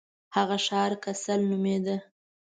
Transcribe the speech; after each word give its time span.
هغه 0.35 0.57
ښار 0.65 0.91
کسل 1.03 1.39
نومیده. 1.49 1.95